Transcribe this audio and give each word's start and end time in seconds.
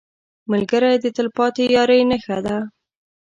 ملګری 0.51 0.93
د 1.03 1.05
تلپاتې 1.17 1.63
یارۍ 1.75 2.01
نښه 2.09 2.37
ده 2.45 2.57